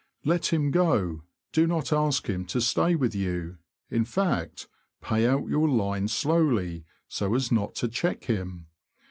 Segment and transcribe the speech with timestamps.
[0.25, 1.21] Let him go;
[1.51, 3.59] do not ask him to stay with you—
[3.91, 4.67] in fact,
[4.99, 8.65] pay out your line slowly, so as not to check him.